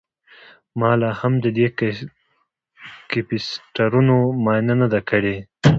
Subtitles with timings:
[0.79, 1.67] ما لاهم د دې
[3.11, 5.35] کیپیسټرونو معاینه نه ده کړې